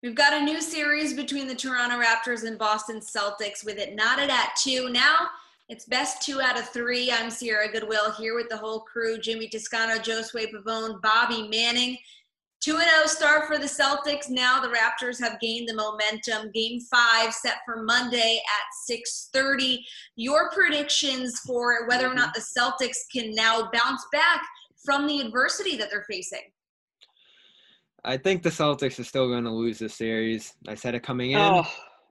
We've 0.00 0.14
got 0.14 0.32
a 0.32 0.44
new 0.44 0.60
series 0.60 1.12
between 1.12 1.48
the 1.48 1.56
Toronto 1.56 1.98
Raptors 1.98 2.44
and 2.44 2.56
Boston 2.56 3.00
Celtics 3.00 3.64
with 3.64 3.78
it 3.78 3.96
knotted 3.96 4.30
at 4.30 4.54
two. 4.56 4.90
Now 4.90 5.26
it's 5.68 5.86
best 5.86 6.22
two 6.22 6.40
out 6.40 6.56
of 6.56 6.68
three. 6.68 7.10
I'm 7.10 7.30
Sierra 7.30 7.68
Goodwill 7.68 8.12
here 8.12 8.36
with 8.36 8.48
the 8.48 8.56
whole 8.56 8.82
crew 8.82 9.18
Jimmy 9.18 9.48
Toscano, 9.48 9.94
Josue 9.94 10.52
Pavone, 10.52 11.02
Bobby 11.02 11.48
Manning. 11.48 11.98
2 12.60 12.78
0 12.78 12.84
start 13.06 13.48
for 13.48 13.58
the 13.58 13.64
Celtics. 13.64 14.30
Now 14.30 14.60
the 14.60 14.68
Raptors 14.68 15.20
have 15.20 15.40
gained 15.40 15.68
the 15.68 15.74
momentum. 15.74 16.52
Game 16.52 16.78
five 16.82 17.34
set 17.34 17.56
for 17.66 17.82
Monday 17.82 18.40
at 18.40 18.94
6:30. 18.94 19.84
Your 20.14 20.48
predictions 20.52 21.40
for 21.40 21.88
whether 21.88 22.06
or 22.06 22.14
not 22.14 22.34
the 22.34 22.40
Celtics 22.40 22.98
can 23.12 23.34
now 23.34 23.68
bounce 23.72 24.06
back 24.12 24.46
from 24.84 25.08
the 25.08 25.20
adversity 25.20 25.76
that 25.76 25.90
they're 25.90 26.06
facing? 26.08 26.52
I 28.04 28.16
think 28.16 28.42
the 28.42 28.50
Celtics 28.50 28.98
are 28.98 29.04
still 29.04 29.28
going 29.28 29.44
to 29.44 29.50
lose 29.50 29.78
this 29.78 29.94
series. 29.94 30.54
I 30.66 30.74
said 30.74 30.94
it 30.94 31.02
coming 31.02 31.32
in. 31.32 31.38
Oh, 31.40 31.66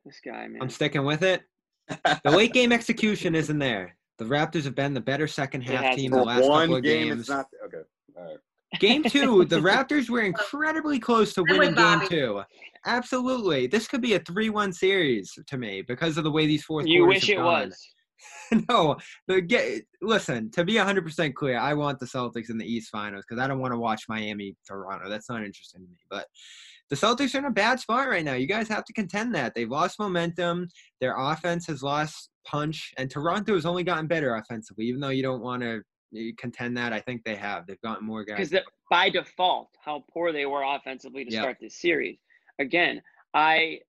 this 0.06 0.20
guy, 0.24 0.48
man. 0.48 0.62
I'm 0.62 0.70
sticking 0.70 1.06
with 1.06 1.24
it. 1.24 1.44
The 2.24 2.32
late 2.32 2.52
game 2.54 2.74
execution 2.74 3.34
isn't 3.34 3.60
there. 3.60 3.96
The 4.18 4.26
Raptors 4.26 4.66
have 4.66 4.76
been 4.76 4.94
the 4.94 5.00
better 5.00 5.28
second 5.28 5.62
half 5.62 5.86
has 5.86 5.96
team 5.96 6.12
the 6.12 6.22
last 6.22 6.44
One 6.46 6.64
couple 6.64 6.76
of 6.78 6.84
game, 6.84 7.08
games. 7.08 7.22
it's 7.22 7.30
not 7.30 7.46
okay. 7.66 7.78
All 8.18 8.24
right. 8.26 8.38
Game 8.82 9.04
two, 9.08 9.46
the 9.46 9.56
Raptors 9.62 10.10
were 10.10 10.22
incredibly 10.22 11.00
close 11.00 11.34
to 11.36 11.46
I'm 11.50 11.58
winning 11.58 11.76
game 11.76 12.02
two. 12.10 12.42
Absolutely. 12.86 13.68
This 13.68 13.88
could 13.88 14.02
be 14.02 14.16
a 14.16 14.20
3 14.20 14.50
1 14.50 14.74
series 14.74 15.38
to 15.46 15.58
me 15.58 15.82
because 15.82 16.18
of 16.18 16.24
the 16.26 16.32
way 16.32 16.46
these 16.46 16.64
fourth 16.66 16.88
you 16.88 17.04
quarters 17.04 17.22
wish 17.22 17.28
have 17.30 17.38
it 17.38 17.42
gone. 17.42 17.46
was. 17.70 17.88
no, 18.70 18.98
the 19.28 19.42
get, 19.42 19.84
listen, 20.02 20.52
to 20.52 20.64
be 20.64 20.74
100% 20.74 21.34
clear, 21.34 21.58
I 21.58 21.74
want 21.74 22.00
the 22.00 22.06
Celtics 22.06 22.50
in 22.50 22.58
the 22.58 22.66
East 22.66 22.90
Finals 22.90 23.26
because 23.28 23.42
I 23.42 23.48
don't 23.48 23.60
want 23.60 23.74
to 23.74 23.80
watch 23.80 24.04
Miami 24.10 24.56
Toronto. 24.68 25.10
That's 25.10 25.30
not 25.30 25.44
interesting 25.44 25.82
to 25.82 25.88
me. 25.88 25.98
But 26.10 26.28
the 26.90 26.96
Celtics 26.96 27.36
are 27.36 27.40
in 27.40 27.46
a 27.46 27.52
bad 27.52 27.80
spot 27.80 28.08
right 28.08 28.24
now. 28.24 28.34
You 28.34 28.48
guys 28.48 28.68
have 28.70 28.86
to 28.86 28.94
contend 28.94 29.36
that. 29.36 29.54
They've 29.56 29.70
lost 29.70 30.00
momentum. 30.00 30.68
Their 31.02 31.16
offense 31.18 31.68
has 31.68 31.84
lost 31.84 32.30
punch, 32.46 32.94
and 32.98 33.12
Toronto 33.12 33.54
has 33.54 33.66
only 33.66 33.84
gotten 33.84 34.08
better 34.08 34.36
offensively, 34.36 34.86
even 34.86 35.02
though 35.02 35.10
you 35.10 35.24
don't 35.24 35.42
want 35.42 35.64
to 35.64 35.82
contend 36.38 36.78
that. 36.78 36.94
I 36.94 37.02
think 37.02 37.24
they 37.26 37.36
have. 37.36 37.68
They've 37.68 37.82
gotten 37.82 38.08
more 38.08 38.24
guys. 38.24 38.50
because 38.50 38.64
by 38.90 39.10
default, 39.10 39.70
how 39.84 40.06
poor 40.12 40.32
they 40.32 40.46
were 40.46 40.64
offensively 40.64 41.26
to 41.26 41.32
Yep. 41.32 41.42
start 41.42 41.58
this 41.60 41.82
series. 41.82 42.18
Again, 42.60 43.02
I 43.34 43.80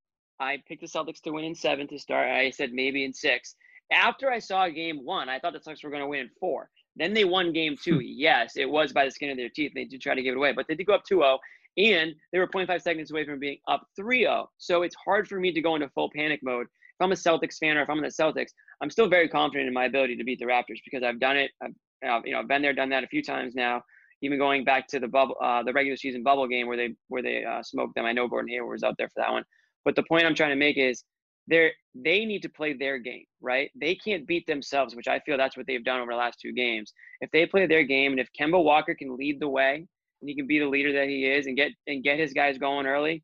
I 0.40 0.62
picked 0.68 0.82
the 0.82 0.86
Celtics 0.86 1.20
to 1.22 1.30
win 1.32 1.44
in 1.44 1.54
seven 1.54 1.88
to 1.88 1.98
start. 1.98 2.28
I 2.30 2.50
said 2.50 2.72
maybe 2.72 3.04
in 3.04 3.12
six. 3.12 3.56
After 3.92 4.30
I 4.30 4.38
saw 4.38 4.68
game 4.68 5.04
one, 5.04 5.28
I 5.28 5.38
thought 5.38 5.52
the 5.52 5.60
Celtics 5.60 5.82
were 5.82 5.90
going 5.90 6.02
to 6.02 6.08
win 6.08 6.20
in 6.20 6.30
four. 6.40 6.70
Then 6.96 7.14
they 7.14 7.24
won 7.24 7.52
game 7.52 7.76
two. 7.82 8.00
yes, 8.00 8.52
it 8.56 8.68
was 8.68 8.92
by 8.92 9.04
the 9.04 9.10
skin 9.10 9.30
of 9.30 9.36
their 9.36 9.48
teeth. 9.48 9.72
They 9.74 9.84
did 9.84 10.00
try 10.00 10.14
to 10.14 10.22
give 10.22 10.34
it 10.34 10.36
away, 10.36 10.52
but 10.52 10.66
they 10.68 10.74
did 10.74 10.86
go 10.86 10.94
up 10.94 11.04
2-0, 11.10 11.38
and 11.78 12.12
they 12.32 12.38
were 12.38 12.48
0.5 12.48 12.82
seconds 12.82 13.10
away 13.10 13.24
from 13.24 13.38
being 13.38 13.58
up 13.68 13.86
3-0. 13.98 14.46
So 14.58 14.82
it's 14.82 14.96
hard 15.04 15.28
for 15.28 15.38
me 15.38 15.52
to 15.52 15.60
go 15.60 15.76
into 15.76 15.88
full 15.90 16.10
panic 16.14 16.40
mode. 16.42 16.66
If 16.66 17.04
I'm 17.04 17.12
a 17.12 17.14
Celtics 17.14 17.58
fan 17.58 17.76
or 17.76 17.82
if 17.82 17.90
I'm 17.90 17.98
in 17.98 18.04
the 18.04 18.08
Celtics, 18.08 18.50
I'm 18.82 18.90
still 18.90 19.08
very 19.08 19.28
confident 19.28 19.68
in 19.68 19.74
my 19.74 19.84
ability 19.84 20.16
to 20.16 20.24
beat 20.24 20.40
the 20.40 20.46
Raptors 20.46 20.80
because 20.84 21.04
I've 21.04 21.20
done 21.20 21.36
it. 21.36 21.52
I've, 21.62 21.74
I've 22.04 22.26
you 22.26 22.32
know 22.32 22.42
been 22.42 22.62
there, 22.62 22.72
done 22.72 22.90
that 22.90 23.04
a 23.04 23.08
few 23.08 23.22
times 23.22 23.54
now 23.54 23.82
even 24.22 24.38
going 24.38 24.64
back 24.64 24.88
to 24.88 24.98
the 24.98 25.08
bubble, 25.08 25.36
uh, 25.40 25.62
the 25.62 25.72
regular 25.72 25.96
season 25.96 26.22
bubble 26.22 26.48
game 26.48 26.66
where 26.66 26.76
they 26.76 26.94
where 27.08 27.22
they 27.22 27.44
uh, 27.44 27.62
smoked 27.62 27.94
them. 27.94 28.04
I 28.04 28.12
know 28.12 28.28
Gordon 28.28 28.48
Hayward 28.48 28.70
was 28.70 28.82
out 28.82 28.96
there 28.98 29.08
for 29.08 29.20
that 29.20 29.30
one, 29.30 29.44
but 29.84 29.94
the 29.94 30.02
point 30.02 30.26
I'm 30.26 30.34
trying 30.34 30.50
to 30.50 30.56
make 30.56 30.76
is 30.76 31.04
they 31.48 31.72
they 31.94 32.24
need 32.24 32.42
to 32.42 32.48
play 32.48 32.74
their 32.74 32.98
game, 32.98 33.24
right? 33.40 33.70
They 33.74 33.94
can't 33.94 34.26
beat 34.26 34.46
themselves, 34.46 34.94
which 34.94 35.08
I 35.08 35.20
feel 35.20 35.36
that's 35.36 35.56
what 35.56 35.66
they've 35.66 35.84
done 35.84 36.00
over 36.00 36.12
the 36.12 36.18
last 36.18 36.38
two 36.40 36.52
games. 36.52 36.92
If 37.20 37.30
they 37.30 37.46
play 37.46 37.66
their 37.66 37.84
game, 37.84 38.12
and 38.12 38.20
if 38.20 38.28
Kemba 38.38 38.62
Walker 38.62 38.94
can 38.94 39.16
lead 39.16 39.40
the 39.40 39.48
way, 39.48 39.86
and 40.20 40.28
he 40.28 40.36
can 40.36 40.46
be 40.46 40.58
the 40.58 40.66
leader 40.68 40.92
that 40.92 41.08
he 41.08 41.24
is, 41.26 41.46
and 41.46 41.56
get 41.56 41.72
and 41.86 42.04
get 42.04 42.18
his 42.18 42.32
guys 42.32 42.58
going 42.58 42.86
early, 42.86 43.22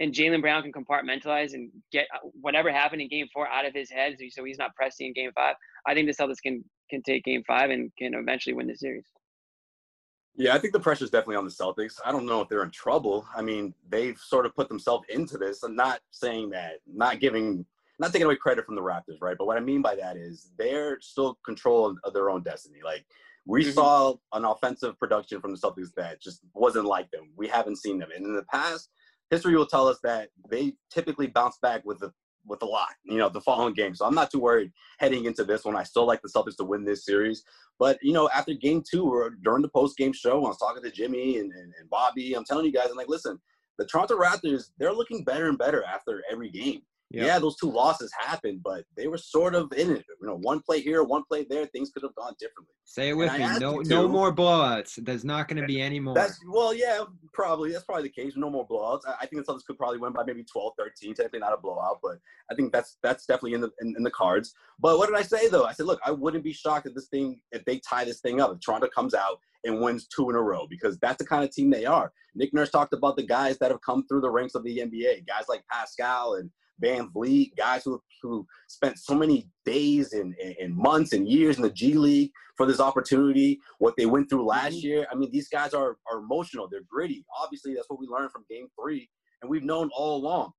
and 0.00 0.12
Jaylen 0.12 0.42
Brown 0.42 0.62
can 0.62 0.72
compartmentalize 0.72 1.54
and 1.54 1.70
get 1.92 2.06
uh, 2.14 2.28
whatever 2.40 2.70
happened 2.70 3.02
in 3.02 3.08
Game 3.08 3.26
Four 3.32 3.48
out 3.48 3.66
of 3.66 3.74
his 3.74 3.90
head, 3.90 4.16
so 4.30 4.44
he's 4.44 4.58
not 4.58 4.74
pressing 4.76 5.08
in 5.08 5.12
Game 5.14 5.30
Five. 5.34 5.56
I 5.86 5.94
think 5.94 6.06
the 6.08 6.14
Celtics 6.14 6.42
can 6.42 6.64
can 6.90 7.02
take 7.02 7.24
Game 7.24 7.42
Five 7.46 7.70
and 7.70 7.90
can 7.98 8.14
eventually 8.14 8.54
win 8.54 8.66
the 8.66 8.76
series. 8.76 9.06
Yeah, 10.38 10.54
I 10.54 10.58
think 10.58 10.74
the 10.74 10.80
pressure 10.80 11.04
is 11.04 11.10
definitely 11.10 11.36
on 11.36 11.44
the 11.46 11.50
Celtics. 11.50 11.94
I 12.04 12.12
don't 12.12 12.26
know 12.26 12.42
if 12.42 12.48
they're 12.48 12.62
in 12.62 12.70
trouble. 12.70 13.26
I 13.34 13.40
mean, 13.40 13.72
they've 13.88 14.18
sort 14.18 14.44
of 14.44 14.54
put 14.54 14.68
themselves 14.68 15.06
into 15.08 15.38
this. 15.38 15.62
I'm 15.62 15.74
not 15.74 16.00
saying 16.10 16.50
that, 16.50 16.80
not 16.86 17.20
giving, 17.20 17.64
not 17.98 18.12
taking 18.12 18.26
away 18.26 18.36
credit 18.36 18.66
from 18.66 18.74
the 18.74 18.82
Raptors, 18.82 19.20
right? 19.22 19.36
But 19.38 19.46
what 19.46 19.56
I 19.56 19.60
mean 19.60 19.80
by 19.80 19.94
that 19.96 20.16
is 20.18 20.50
they're 20.58 21.00
still 21.00 21.38
control 21.44 21.96
of 22.04 22.12
their 22.12 22.28
own 22.28 22.42
destiny. 22.42 22.80
Like 22.84 23.06
we 23.46 23.64
Mhm. 23.64 23.72
saw 23.72 24.16
an 24.34 24.44
offensive 24.44 24.98
production 24.98 25.40
from 25.40 25.52
the 25.52 25.58
Celtics 25.58 25.94
that 25.96 26.20
just 26.20 26.40
wasn't 26.52 26.84
like 26.84 27.10
them. 27.10 27.32
We 27.34 27.48
haven't 27.48 27.76
seen 27.76 27.98
them, 27.98 28.10
and 28.14 28.26
in 28.26 28.34
the 28.34 28.44
past, 28.44 28.90
history 29.30 29.56
will 29.56 29.66
tell 29.66 29.88
us 29.88 29.98
that 30.02 30.30
they 30.50 30.76
typically 30.90 31.28
bounce 31.28 31.56
back 31.58 31.82
with 31.84 32.02
a 32.02 32.12
with 32.46 32.62
a 32.62 32.66
lot, 32.66 32.88
you 33.04 33.18
know, 33.18 33.28
the 33.28 33.40
following 33.40 33.74
game. 33.74 33.94
So 33.94 34.04
I'm 34.06 34.14
not 34.14 34.30
too 34.30 34.40
worried 34.40 34.72
heading 34.98 35.24
into 35.24 35.44
this 35.44 35.64
one. 35.64 35.76
I 35.76 35.82
still 35.82 36.06
like 36.06 36.22
the 36.22 36.28
Celtics 36.28 36.56
to 36.56 36.64
win 36.64 36.84
this 36.84 37.04
series. 37.04 37.42
But, 37.78 37.98
you 38.02 38.12
know, 38.12 38.28
after 38.34 38.54
game 38.54 38.82
two 38.88 39.04
or 39.04 39.30
during 39.42 39.62
the 39.62 39.68
post 39.68 39.96
game 39.96 40.12
show, 40.12 40.44
I 40.44 40.48
was 40.48 40.58
talking 40.58 40.82
to 40.82 40.90
Jimmy 40.90 41.38
and, 41.38 41.52
and, 41.52 41.72
and 41.78 41.90
Bobby. 41.90 42.34
I'm 42.34 42.44
telling 42.44 42.64
you 42.64 42.72
guys, 42.72 42.88
I'm 42.90 42.96
like, 42.96 43.08
listen, 43.08 43.38
the 43.78 43.86
Toronto 43.86 44.18
Raptors, 44.18 44.70
they're 44.78 44.92
looking 44.92 45.24
better 45.24 45.48
and 45.48 45.58
better 45.58 45.84
after 45.84 46.22
every 46.30 46.50
game. 46.50 46.82
Yep. 47.10 47.26
Yeah, 47.26 47.38
those 47.38 47.56
two 47.56 47.70
losses 47.70 48.10
happened, 48.18 48.62
but 48.64 48.84
they 48.96 49.06
were 49.06 49.18
sort 49.18 49.54
of 49.54 49.72
in 49.76 49.92
it. 49.92 50.04
You 50.20 50.26
know, 50.26 50.38
one 50.38 50.60
play 50.60 50.80
here, 50.80 51.04
one 51.04 51.22
play 51.30 51.46
there, 51.48 51.64
things 51.66 51.90
could 51.90 52.02
have 52.02 52.14
gone 52.16 52.34
differently. 52.40 52.74
Say 52.84 53.10
it 53.10 53.16
with 53.16 53.30
I 53.30 53.38
me. 53.38 53.58
No, 53.60 53.78
no 53.78 54.08
more 54.08 54.34
blowouts. 54.34 55.04
There's 55.04 55.24
not 55.24 55.46
going 55.46 55.60
to 55.60 55.66
be 55.68 55.80
any 55.80 56.00
more. 56.00 56.14
That's 56.14 56.40
well, 56.48 56.74
yeah, 56.74 57.04
probably. 57.32 57.70
That's 57.70 57.84
probably 57.84 58.04
the 58.04 58.08
case. 58.08 58.32
No 58.36 58.50
more 58.50 58.66
blowouts. 58.66 59.02
I, 59.06 59.14
I 59.22 59.26
think 59.26 59.44
the 59.44 59.52
Celtics 59.52 59.64
could 59.64 59.78
probably 59.78 59.98
win 59.98 60.12
by 60.12 60.24
maybe 60.24 60.44
12, 60.44 60.72
13. 60.78 61.14
Technically 61.14 61.38
not 61.38 61.52
a 61.52 61.58
blowout, 61.58 62.00
but 62.02 62.18
I 62.50 62.56
think 62.56 62.72
that's 62.72 62.98
that's 63.04 63.24
definitely 63.24 63.54
in 63.54 63.60
the 63.60 63.70
in, 63.80 63.94
in 63.96 64.02
the 64.02 64.10
cards. 64.10 64.52
But 64.80 64.98
what 64.98 65.06
did 65.06 65.16
I 65.16 65.22
say 65.22 65.48
though? 65.48 65.64
I 65.64 65.72
said, 65.72 65.86
look, 65.86 66.00
I 66.04 66.10
wouldn't 66.10 66.42
be 66.42 66.52
shocked 66.52 66.86
if 66.86 66.94
this 66.94 67.08
thing 67.08 67.40
if 67.52 67.64
they 67.66 67.80
tie 67.88 68.04
this 68.04 68.20
thing 68.20 68.40
up. 68.40 68.52
If 68.52 68.60
Toronto 68.60 68.88
comes 68.88 69.14
out 69.14 69.38
and 69.62 69.80
wins 69.80 70.08
two 70.08 70.28
in 70.28 70.36
a 70.36 70.42
row, 70.42 70.66
because 70.68 70.98
that's 70.98 71.18
the 71.18 71.26
kind 71.26 71.44
of 71.44 71.52
team 71.52 71.70
they 71.70 71.84
are. 71.84 72.12
Nick 72.34 72.52
Nurse 72.52 72.70
talked 72.70 72.92
about 72.92 73.16
the 73.16 73.26
guys 73.26 73.58
that 73.58 73.70
have 73.70 73.80
come 73.80 74.06
through 74.08 74.22
the 74.22 74.30
ranks 74.30 74.54
of 74.54 74.64
the 74.64 74.78
NBA, 74.78 75.26
guys 75.26 75.44
like 75.48 75.62
Pascal 75.70 76.34
and 76.34 76.50
VanVleet, 76.82 77.56
guys 77.56 77.84
who 77.84 78.00
who 78.22 78.46
spent 78.66 78.98
so 78.98 79.14
many 79.14 79.48
days 79.64 80.12
and, 80.12 80.34
and, 80.60 80.74
months 80.74 81.12
and 81.12 81.28
years 81.28 81.56
in 81.56 81.62
the 81.62 81.70
G 81.70 81.94
League 81.94 82.30
for 82.56 82.66
this 82.66 82.80
opportunity, 82.80 83.60
what 83.78 83.94
they 83.96 84.06
went 84.06 84.28
through 84.28 84.46
last 84.46 84.74
mm-hmm. 84.76 84.86
year. 84.86 85.06
I 85.12 85.14
mean, 85.14 85.30
these 85.30 85.48
guys 85.48 85.74
are, 85.74 85.96
are 86.10 86.18
emotional. 86.18 86.68
They're 86.68 86.80
gritty. 86.90 87.24
Obviously, 87.40 87.74
that's 87.74 87.88
what 87.88 88.00
we 88.00 88.06
learned 88.06 88.32
from 88.32 88.44
game 88.50 88.68
three, 88.80 89.08
and 89.42 89.50
we've 89.50 89.64
known 89.64 89.90
all 89.94 90.16
along. 90.16 90.52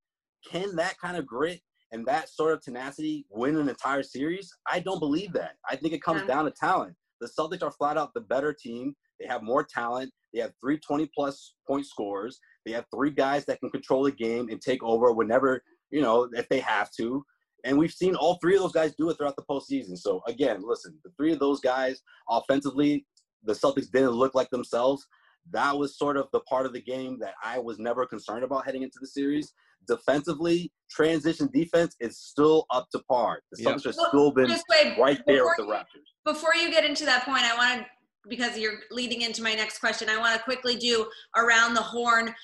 Can 0.50 0.76
that 0.76 0.98
kind 1.00 1.18
of 1.18 1.26
grit 1.26 1.62
and 1.92 2.06
that 2.06 2.30
sort 2.30 2.54
of 2.54 2.62
tenacity 2.62 3.26
win 3.30 3.58
an 3.58 3.70
entire 3.70 4.04
series? 4.04 4.50
I 4.70 4.80
don't 4.80 5.00
believe 5.00 5.34
that. 5.34 5.56
I 5.70 5.76
think 5.76 5.94
it 5.94 6.02
comes 6.02 6.22
Yeah. 6.22 6.28
down 6.28 6.46
to 6.46 6.52
talent. 6.52 6.96
The 7.20 7.28
Celtics 7.28 7.64
are 7.64 7.72
flat 7.72 7.98
out 7.98 8.14
the 8.14 8.22
better 8.22 8.54
team. 8.54 8.96
They 9.20 9.28
have 9.28 9.42
more 9.42 9.64
talent. 9.64 10.12
They 10.34 10.42
have 10.42 10.54
three 10.62 10.78
20 10.78 11.10
plus 11.16 11.56
point 11.66 11.86
scorers. 11.86 12.40
They 12.66 12.72
have 12.74 12.86
three 12.94 13.10
guys 13.10 13.46
that 13.46 13.60
can 13.60 13.70
control 13.72 14.04
the 14.04 14.12
game 14.12 14.50
and 14.50 14.62
take 14.62 14.84
over 14.84 15.12
whenever, 15.12 15.64
you 15.92 16.02
know, 16.02 16.30
if 16.34 16.48
they 16.50 16.60
have 16.60 16.90
to. 16.98 17.24
And 17.64 17.78
we've 17.78 17.92
seen 17.92 18.16
all 18.16 18.38
three 18.42 18.56
of 18.56 18.62
those 18.62 18.72
guys 18.72 18.94
do 18.96 19.10
it 19.10 19.18
throughout 19.18 19.36
the 19.36 19.44
postseason. 19.50 19.98
So 19.98 20.22
again, 20.28 20.62
listen, 20.64 20.98
the 21.04 21.12
three 21.18 21.34
of 21.34 21.40
those 21.40 21.60
guys 21.60 22.02
offensively, 22.30 23.06
the 23.44 23.54
Celtics 23.54 23.92
didn't 23.92 24.12
look 24.12 24.36
like 24.36 24.50
themselves. 24.50 25.06
That 25.52 25.78
was 25.78 25.98
sort 25.98 26.18
of 26.18 26.28
the 26.34 26.42
part 26.42 26.66
of 26.66 26.74
the 26.74 26.82
game 26.82 27.18
that 27.20 27.34
I 27.44 27.60
was 27.60 27.80
never 27.80 28.06
concerned 28.06 28.44
about 28.44 28.66
heading 28.66 28.84
into 28.84 29.00
the 29.02 29.08
series. 29.08 29.54
Defensively, 29.88 30.72
transition 30.90 31.50
defense 31.54 31.96
is 32.00 32.18
still 32.20 32.66
up 32.72 32.88
to 32.92 33.00
par. 33.10 33.40
The 33.52 33.64
Yep. 33.64 33.76
Celtics 33.76 33.84
have 33.86 33.96
still 33.96 34.32
been 34.32 34.50
wait, 34.70 34.98
right 34.98 35.20
there 35.26 35.46
with 35.46 35.56
before 35.56 35.56
the 35.58 35.64
you- 35.64 35.70
Raptors. 35.70 36.34
Before 36.34 36.56
you 36.56 36.70
get 36.70 36.84
into 36.84 37.06
that 37.06 37.24
point, 37.26 37.44
I 37.44 37.56
want 37.56 37.82
to, 37.82 37.88
because 38.30 38.58
you're 38.58 38.80
leading 38.92 39.22
into 39.22 39.42
my 39.42 39.54
next 39.54 39.80
question, 39.80 40.10
I 40.10 40.18
want 40.18 40.36
to 40.38 40.44
quickly 40.44 40.76
do 40.76 41.10
around 41.38 41.74
the 41.74 41.82
horn. 41.82 42.36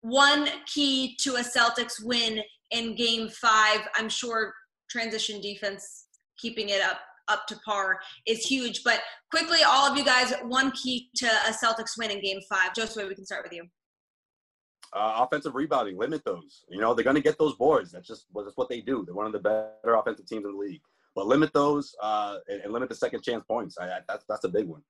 One 0.00 0.48
key 0.66 1.16
to 1.20 1.36
a 1.36 1.40
Celtics 1.40 2.02
win 2.02 2.40
in 2.70 2.94
game 2.94 3.28
five, 3.28 3.80
I'm 3.96 4.08
sure 4.08 4.52
transition 4.90 5.40
defense, 5.40 6.06
keeping 6.38 6.68
it 6.70 6.82
up 6.82 7.00
up 7.28 7.46
to 7.46 7.56
par 7.64 7.98
is 8.26 8.40
huge. 8.46 8.82
But 8.84 9.00
quickly, 9.30 9.58
all 9.66 9.90
of 9.90 9.98
you 9.98 10.04
guys, 10.04 10.32
one 10.44 10.70
key 10.72 11.10
to 11.16 11.26
a 11.26 11.52
Celtics 11.52 11.98
win 11.98 12.10
in 12.10 12.22
game 12.22 12.40
five. 12.48 12.72
Josue, 12.72 13.06
we 13.06 13.14
can 13.14 13.26
start 13.26 13.44
with 13.44 13.52
you. 13.52 13.64
uh, 14.92 15.14
offensive 15.18 15.54
rebounding, 15.54 15.98
limit 15.98 16.24
those. 16.24 16.64
You 16.68 16.80
know, 16.80 16.94
they're 16.94 17.04
going 17.04 17.16
to 17.16 17.22
get 17.22 17.38
those 17.38 17.54
boards. 17.56 17.92
That's 17.92 18.06
just 18.06 18.26
that's 18.34 18.56
what 18.56 18.68
they 18.68 18.80
do. 18.80 19.04
They're 19.04 19.14
one 19.14 19.26
of 19.26 19.32
the 19.32 19.38
better 19.38 19.94
offensive 19.94 20.26
teams 20.26 20.44
in 20.44 20.52
the 20.52 20.58
league. 20.58 20.80
But 21.14 21.26
limit 21.26 21.52
those 21.52 21.94
uh, 22.02 22.38
and, 22.48 22.62
and 22.62 22.72
limit 22.72 22.88
the 22.88 22.94
second 22.94 23.22
chance 23.22 23.44
points. 23.44 23.76
I, 23.78 23.86
I, 23.86 23.98
that's 24.08 24.24
that's 24.28 24.44
a 24.44 24.48
big 24.48 24.66
one. 24.66 24.82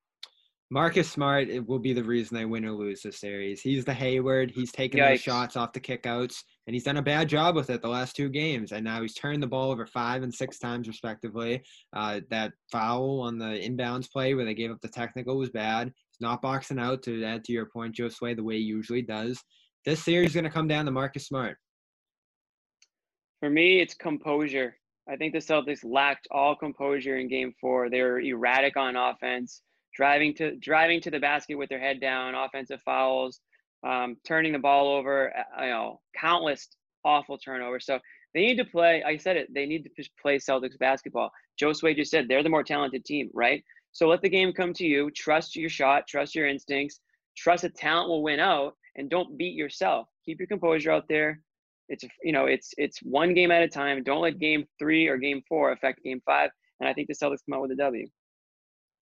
Marcus 0.71 1.09
Smart 1.09 1.49
it 1.49 1.67
will 1.67 1.79
be 1.79 1.93
the 1.93 2.03
reason 2.03 2.37
they 2.37 2.45
win 2.45 2.63
or 2.63 2.71
lose 2.71 3.01
this 3.01 3.19
series. 3.19 3.59
He's 3.59 3.85
the 3.85 3.93
Hayward. 3.93 4.51
He's 4.51 4.71
taking 4.71 5.01
those 5.01 5.19
Yikes. 5.19 5.23
shots 5.23 5.57
off 5.57 5.73
the 5.73 5.79
kickouts, 5.79 6.43
and 6.67 6.75
he's 6.75 6.83
done 6.83 6.97
a 6.97 7.01
bad 7.01 7.27
job 7.27 7.55
with 7.55 7.71
it 7.71 7.81
the 7.81 7.87
last 7.87 8.15
two 8.15 8.29
games. 8.29 8.71
And 8.71 8.83
now 8.83 9.01
he's 9.01 9.15
turned 9.15 9.41
the 9.41 9.47
ball 9.47 9.71
over 9.71 9.87
five 9.87 10.21
and 10.21 10.33
six 10.33 10.59
times 10.59 10.87
respectively. 10.87 11.63
Uh, 11.95 12.21
that 12.29 12.53
foul 12.71 13.21
on 13.21 13.39
the 13.39 13.45
inbounds 13.45 14.11
play 14.11 14.35
where 14.35 14.45
they 14.45 14.53
gave 14.53 14.69
up 14.69 14.79
the 14.81 14.89
technical 14.89 15.37
was 15.37 15.49
bad. 15.49 15.87
He's 15.87 16.21
not 16.21 16.41
boxing 16.41 16.79
out 16.79 17.01
to 17.03 17.23
add 17.23 17.43
to 17.45 17.51
your 17.51 17.65
point, 17.65 17.95
Josue, 17.95 18.35
the 18.35 18.43
way 18.43 18.57
he 18.57 18.63
usually 18.63 19.01
does. 19.01 19.41
This 19.85 20.03
series 20.03 20.29
is 20.29 20.35
going 20.35 20.43
to 20.43 20.51
come 20.51 20.67
down 20.67 20.85
to 20.85 20.91
Marcus 20.91 21.25
Smart. 21.25 21.57
For 23.39 23.49
me, 23.49 23.79
it's 23.79 23.95
composure. 23.95 24.75
I 25.09 25.15
think 25.15 25.33
the 25.33 25.39
Celtics 25.39 25.83
lacked 25.83 26.27
all 26.29 26.55
composure 26.55 27.17
in 27.17 27.27
Game 27.27 27.53
Four. 27.59 27.89
They 27.89 28.03
were 28.03 28.19
erratic 28.19 28.77
on 28.77 28.95
offense, 28.95 29.63
driving 29.99 30.31
to 30.39 30.45
driving 30.69 30.99
to 31.05 31.11
the 31.11 31.19
basket 31.29 31.57
with 31.59 31.69
their 31.69 31.79
head 31.87 31.99
down, 32.09 32.35
offensive 32.45 32.81
fouls, 32.89 33.33
um, 33.91 34.09
turning 34.31 34.53
the 34.53 34.59
ball 34.69 34.85
over. 34.97 35.15
uh, 35.39 35.63
You 35.65 35.71
know, 35.75 35.89
countless 36.25 36.61
awful 37.13 37.37
turnovers. 37.37 37.85
So 37.89 37.95
they 38.33 38.41
need 38.47 38.57
to 38.63 38.65
play. 38.75 39.03
I 39.11 39.17
said 39.17 39.37
it. 39.41 39.47
They 39.57 39.65
need 39.71 39.83
to 39.85 39.91
play 40.23 40.37
Celtics 40.39 40.77
basketball. 40.87 41.29
Josue 41.61 41.95
just 42.01 42.11
said 42.11 42.23
they're 42.27 42.43
the 42.47 42.55
more 42.57 42.63
talented 42.73 43.03
team, 43.05 43.29
right? 43.43 43.61
So 43.97 44.07
let 44.13 44.21
the 44.21 44.29
game 44.37 44.51
come 44.53 44.73
to 44.75 44.85
you. 44.93 45.01
Trust 45.11 45.55
your 45.55 45.69
shot. 45.79 46.07
Trust 46.13 46.35
your 46.35 46.47
instincts. 46.53 46.95
Trust 47.43 47.63
that 47.63 47.75
talent 47.75 48.09
will 48.09 48.23
win 48.29 48.39
out. 48.53 48.71
and 48.97 49.09
don't 49.09 49.37
beat 49.41 49.55
yourself. 49.63 50.07
Keep 50.25 50.39
your 50.41 50.47
composure 50.53 50.91
out 50.95 51.07
there. 51.13 51.31
It's 51.93 52.03
you 52.27 52.33
know 52.35 52.45
it's 52.55 52.69
it's 52.85 52.99
one 53.21 53.31
game 53.39 53.51
at 53.55 53.63
a 53.63 53.67
time. 53.81 53.97
Don't 54.09 54.21
let 54.27 54.39
game 54.47 54.63
three 54.79 55.07
or 55.11 55.17
game 55.17 55.41
four 55.49 55.65
affect 55.75 56.03
game 56.07 56.21
five. 56.31 56.49
And 56.79 56.89
I 56.89 56.93
think 56.93 57.07
the 57.07 57.15
Celtics 57.21 57.43
come 57.45 57.55
out 57.55 57.63
with 57.65 57.71
a 57.77 57.81
W. 57.89 58.07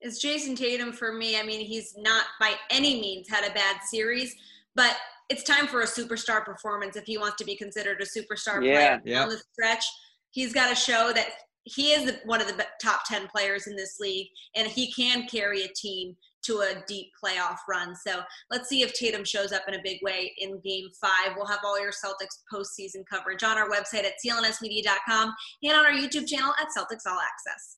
It's 0.02 0.24
Jayson 0.24 0.56
Tatum 0.56 0.92
for 0.94 1.14
me. 1.14 1.40
I 1.40 1.44
mean, 1.44 1.66
he's 1.66 1.96
not 1.98 2.26
by 2.40 2.54
any 2.70 3.00
means 3.02 3.28
had 3.30 3.50
a 3.50 3.54
bad 3.54 3.78
series, 3.90 4.36
but 4.76 4.96
it's 5.30 5.44
time 5.44 5.68
for 5.68 5.82
a 5.82 5.86
superstar 5.86 6.44
performance 6.46 6.96
if 6.96 7.06
he 7.06 7.18
wants 7.18 7.38
to 7.38 7.46
be 7.46 7.56
considered 7.56 8.02
a 8.02 8.06
superstar 8.06 8.64
Yeah, 8.64 8.98
player 9.00 9.02
yeah. 9.06 9.24
on 9.24 9.30
the 9.30 9.42
stretch. 9.52 9.84
He's 10.32 10.54
got 10.54 10.70
to 10.70 10.76
show 10.76 11.12
that 11.14 11.30
he 11.64 11.92
is 11.92 12.06
the- 12.06 12.22
one 12.26 12.40
of 12.42 12.48
the 12.48 12.66
top 12.82 13.02
10 13.06 13.28
players 13.28 13.68
in 13.68 13.76
this 13.76 14.00
league 14.00 14.28
and 14.56 14.68
he 14.68 14.94
can 14.94 15.28
carry 15.28 15.64
a 15.64 15.68
team 15.76 16.16
to 16.44 16.60
a 16.62 16.82
deep 16.88 17.08
playoff 17.22 17.58
run. 17.68 17.94
So 17.94 18.22
let's 18.50 18.70
see 18.70 18.82
if 18.84 18.94
Tatum 18.94 19.26
shows 19.26 19.52
up 19.52 19.64
in 19.68 19.74
a 19.74 19.82
big 19.84 19.98
way 20.02 20.34
in 20.38 20.62
game 20.62 20.88
five. 21.02 21.36
We'll 21.36 21.48
have 21.48 21.60
all 21.66 21.78
your 21.82 21.92
Celtics 21.92 22.38
postseason 22.54 23.04
coverage 23.10 23.44
on 23.44 23.58
our 23.58 23.70
website 23.70 24.06
at 24.06 24.14
clnsmedia.com 24.26 25.34
and 25.64 25.74
on 25.78 25.86
our 25.86 25.92
YouTube 25.92 26.28
channel 26.28 26.54
at 26.62 26.68
Celtics 26.68 27.06
All 27.06 27.20
Access. 27.20 27.78